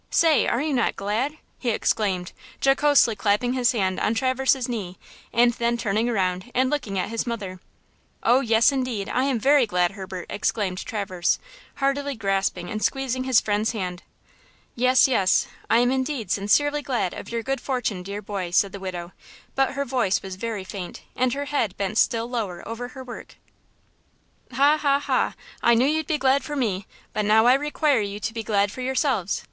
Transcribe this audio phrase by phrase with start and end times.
[0.09, 4.97] –say, are you not glad?" he exclaimed, jocosely clapping his hand upon Traverse's knee,
[5.31, 7.59] and then turning around and looking at his mother.
[8.23, 11.37] "Oh, yes, indeed, I am very glad, Herbert," exclaimed Traverse,
[11.75, 14.01] heartily grasping and squeezing his friend's hand.
[14.75, 18.79] "Yes, yes; I am indeed sincerely glad of your good fortune, dear boy," said the
[18.79, 19.11] widow;
[19.53, 23.35] but her voice was very faint and her head bent still lower over her work.
[24.53, 24.77] "Ha!
[24.77, 24.97] Ha!
[24.97, 25.35] Ha!
[25.61, 28.71] I knew you'd be glad for me; but now I require you to be glad
[28.71, 29.39] for yourselves.